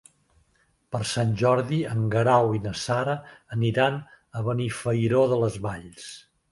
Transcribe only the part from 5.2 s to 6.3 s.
de les Valls.